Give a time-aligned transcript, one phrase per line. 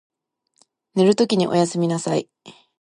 [0.95, 2.27] 寝るときにおやすみなさい。